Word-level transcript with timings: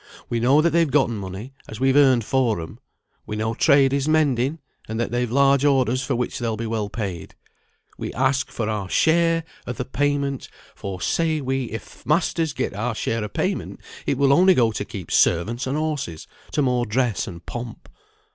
We 0.29 0.39
know 0.39 0.61
that 0.63 0.71
they've 0.71 0.89
gotten 0.89 1.17
money, 1.17 1.53
as 1.69 1.79
we've 1.79 1.95
earned 1.95 2.25
for 2.25 2.59
'em; 2.59 2.79
we 3.27 3.35
know 3.35 3.53
trade 3.53 3.93
is 3.93 4.07
mending, 4.09 4.57
and 4.87 4.99
that 4.99 5.11
they've 5.11 5.29
large 5.31 5.63
orders, 5.63 6.01
for 6.01 6.15
which 6.15 6.39
they'll 6.39 6.57
be 6.57 6.65
well 6.65 6.89
paid; 6.89 7.35
we 7.99 8.11
ask 8.13 8.49
for 8.49 8.67
our 8.67 8.89
share 8.89 9.43
o' 9.67 9.73
th' 9.73 9.91
payment; 9.91 10.49
for, 10.73 10.99
say 11.01 11.39
we, 11.39 11.65
if 11.65 12.01
th' 12.01 12.05
masters 12.07 12.51
get 12.53 12.73
our 12.73 12.95
share 12.95 13.23
of 13.23 13.33
payment 13.33 13.79
it 14.07 14.17
will 14.17 14.33
only 14.33 14.55
go 14.55 14.71
to 14.71 14.83
keep 14.83 15.11
servants 15.11 15.67
and 15.67 15.77
horses, 15.77 16.25
to 16.53 16.63
more 16.63 16.87
dress 16.87 17.27
and 17.27 17.45
pomp. 17.45 17.87